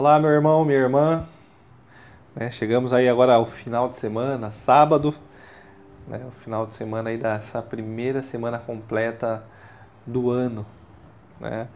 [0.00, 1.26] Olá, meu irmão, minha irmã.
[2.32, 5.12] Né, chegamos aí agora ao final de semana, sábado,
[6.06, 9.42] né, o final de semana aí dessa primeira semana completa
[10.06, 10.64] do ano.
[11.40, 11.66] Né?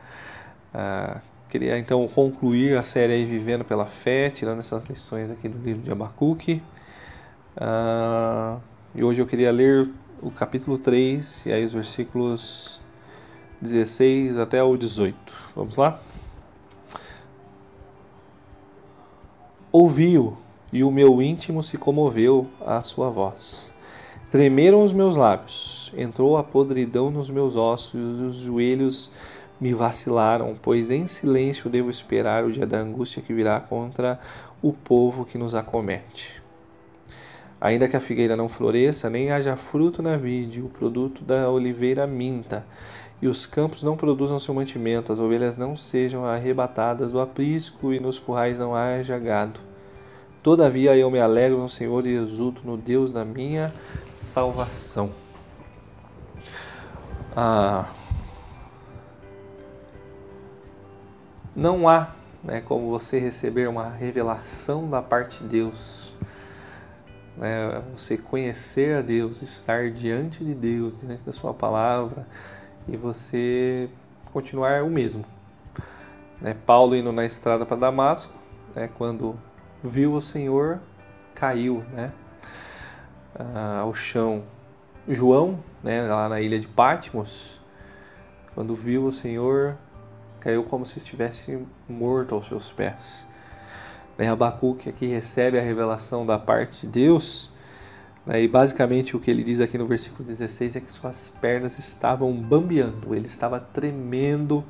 [0.73, 5.59] Ah, queria então concluir a série aí Vivendo pela Fé, tirando essas lições aqui do
[5.59, 6.63] livro de Abacuque.
[7.57, 8.59] Ah,
[8.95, 9.91] e hoje eu queria ler
[10.23, 12.81] o capítulo 3 e aí os versículos
[13.61, 15.17] 16 até o 18.
[15.57, 16.01] Vamos lá?
[19.75, 20.37] Ouviu
[20.71, 23.73] e o meu íntimo se comoveu à sua voz.
[24.31, 29.11] Tremeram os meus lábios, entrou a podridão nos meus ossos e os joelhos
[29.59, 34.21] me vacilaram, pois em silêncio devo esperar o dia da angústia que virá contra
[34.61, 36.42] o povo que nos acomete.
[37.63, 42.05] Ainda que a figueira não floresça, nem haja fruto na vide, o produto da oliveira
[42.09, 42.67] minta,
[43.21, 48.01] e os campos não produzam seu mantimento, as ovelhas não sejam arrebatadas do aprisco, e
[48.01, 49.61] nos currais não haja gado.
[50.43, 53.73] Todavia eu me alegro no Senhor e exulto no Deus da minha
[54.17, 55.11] salvação.
[57.37, 57.87] Ah,
[61.55, 62.09] não há
[62.43, 66.13] né, como você receber uma revelação da parte de Deus,
[67.37, 72.27] né, você conhecer a Deus, estar diante de Deus, diante da Sua palavra
[72.89, 73.89] e você
[74.33, 75.25] continuar o mesmo.
[76.41, 78.37] Né, Paulo indo na estrada para Damasco,
[78.75, 79.39] né, quando
[79.83, 80.81] viu o Senhor,
[81.35, 82.13] caiu né,
[83.81, 84.45] ao chão.
[85.09, 87.61] João, né, lá na ilha de Patmos,
[88.55, 89.77] quando viu o Senhor,
[90.39, 93.27] caiu como se estivesse morto aos seus pés.
[94.23, 97.51] Né, Abacuque aqui recebe a revelação da parte de Deus,
[98.25, 101.77] né, e basicamente o que ele diz aqui no versículo 16 é que suas pernas
[101.77, 104.65] estavam bambeando, ele estava tremendo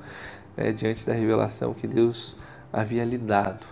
[0.57, 2.35] né, diante da revelação que Deus
[2.73, 3.67] havia lhe dado.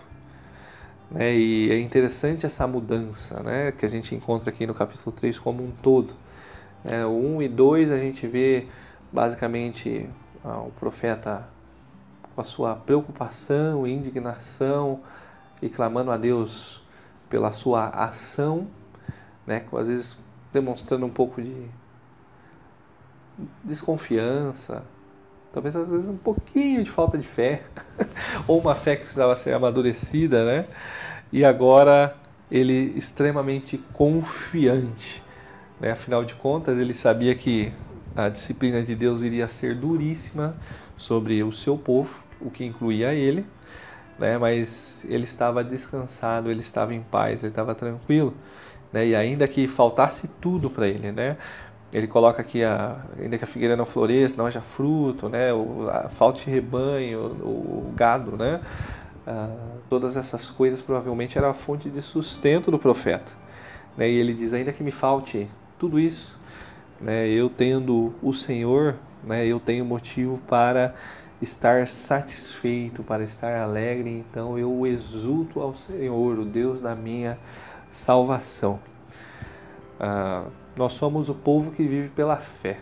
[1.09, 1.33] Né?
[1.33, 3.71] E é interessante essa mudança né?
[3.71, 6.13] que a gente encontra aqui no capítulo 3 como um todo.
[6.85, 8.67] É, o 1 e 2 a gente vê
[9.11, 10.07] basicamente
[10.45, 11.47] ah, o profeta
[12.35, 14.99] com a sua preocupação e indignação
[15.61, 16.83] e clamando a Deus
[17.29, 18.67] pela sua ação,
[19.45, 19.65] né?
[19.73, 20.17] às vezes
[20.51, 21.65] demonstrando um pouco de
[23.63, 24.83] desconfiança,
[25.51, 27.63] talvez às vezes um pouquinho de falta de fé,
[28.47, 30.65] ou uma fé que precisava ser amadurecida, né?
[31.31, 32.15] E agora
[32.49, 35.23] ele extremamente confiante,
[35.79, 35.91] né?
[35.91, 37.71] Afinal de contas, ele sabia que
[38.15, 40.55] a disciplina de Deus iria ser duríssima
[40.97, 43.45] sobre o seu povo, o que incluía ele,
[44.21, 44.37] né?
[44.37, 48.33] Mas ele estava descansado, ele estava em paz, ele estava tranquilo,
[48.93, 49.07] né?
[49.07, 51.37] E ainda que faltasse tudo para ele, né?
[51.91, 55.51] Ele coloca aqui, a, ainda que a figueira não floresça, não haja fruto, né?
[55.51, 58.61] o, a, falte rebanho, o, o gado, né?
[59.27, 59.49] Ah,
[59.89, 63.33] todas essas coisas provavelmente era a fonte de sustento do profeta.
[63.97, 64.09] Né?
[64.09, 66.39] E ele diz, ainda que me falte tudo isso,
[66.99, 67.27] né?
[67.27, 69.45] eu tendo o Senhor, né?
[69.45, 70.93] eu tenho motivo para
[71.41, 77.37] estar satisfeito, para estar alegre, então eu exulto ao Senhor, o Deus da minha
[77.91, 78.79] salvação.
[79.99, 82.79] Ah, nós somos o povo que vive pela fé.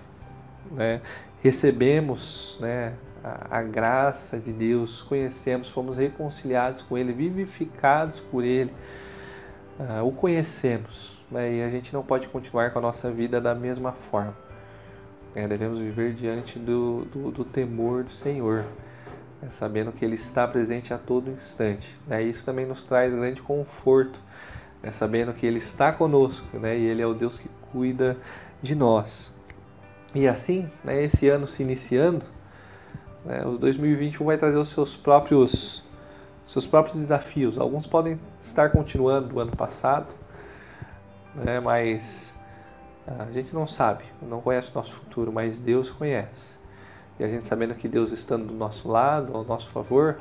[0.72, 1.02] Né?
[1.42, 2.94] Recebemos né,
[3.24, 8.74] a, a, graça de Deus, conhecemos, fomos reconciliados com Ele, vivificados por Ele,
[9.80, 11.18] uh, o conhecemos.
[11.32, 11.56] Né?
[11.56, 14.49] E a gente não pode continuar com a nossa vida da mesma forma.
[15.36, 15.48] Né?
[15.48, 18.66] Devemos viver diante do, do, do temor do Senhor,
[19.42, 19.50] né?
[19.52, 22.00] sabendo que Ele está presente a todo instante.
[22.08, 22.24] Né?
[22.24, 24.20] Isso também nos traz grande conforto
[24.82, 28.18] né, sabendo que Ele está conosco né, e Ele é o Deus que cuida
[28.62, 29.34] de nós.
[30.14, 32.26] E assim, né, esse ano se iniciando,
[33.24, 35.84] né, o 2021 vai trazer os seus próprios,
[36.46, 37.58] seus próprios desafios.
[37.58, 40.08] Alguns podem estar continuando do ano passado,
[41.64, 42.38] mas
[43.08, 46.60] a gente não sabe, não conhece o nosso futuro, mas Deus conhece.
[47.20, 50.18] E a gente sabendo que Deus estando do nosso lado, ao nosso favor,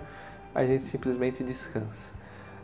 [0.54, 2.12] a gente simplesmente descansa.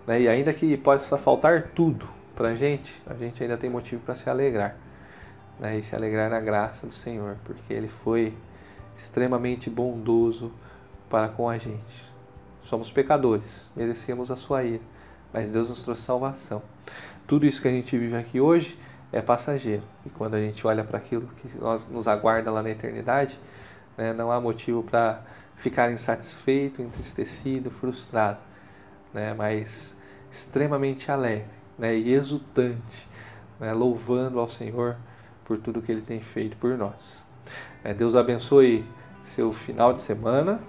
[0.07, 0.23] Né?
[0.23, 4.15] E ainda que possa faltar tudo para a gente, a gente ainda tem motivo para
[4.15, 4.77] se alegrar.
[5.61, 5.79] Né?
[5.79, 8.35] E se alegrar na graça do Senhor, porque Ele foi
[8.97, 10.53] extremamente bondoso
[11.09, 12.13] para com a gente.
[12.63, 14.83] Somos pecadores, merecemos a sua ira,
[15.33, 16.63] mas Deus nos trouxe salvação.
[17.27, 18.79] Tudo isso que a gente vive aqui hoje
[19.17, 19.83] é passageiro.
[20.05, 23.39] E quando a gente olha para aquilo que nós, nos aguarda lá na eternidade,
[23.97, 25.23] né, não há motivo para
[25.57, 28.39] ficar insatisfeito, entristecido, frustrado
[29.15, 29.97] né, mas
[30.31, 31.47] extremamente alegre
[31.79, 33.09] né, e exultante,
[33.61, 34.97] né, louvando ao Senhor
[35.45, 37.25] por tudo que Ele tem feito por nós.
[37.85, 38.85] É, Deus abençoe
[39.23, 40.61] seu final de semana,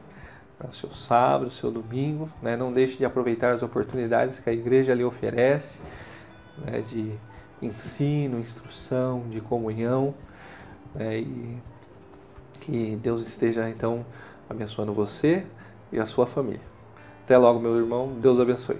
[0.63, 2.29] o seu sábado, seu domingo.
[2.41, 2.55] Né?
[2.55, 5.79] Não deixe de aproveitar as oportunidades que a igreja lhe oferece
[6.57, 6.81] né?
[6.81, 7.13] de
[7.61, 10.13] ensino, instrução, de comunhão.
[10.93, 11.19] Né?
[11.19, 11.57] E
[12.61, 14.05] que Deus esteja então
[14.49, 15.45] abençoando você
[15.91, 16.61] e a sua família.
[17.23, 18.13] Até logo, meu irmão.
[18.19, 18.77] Deus abençoe.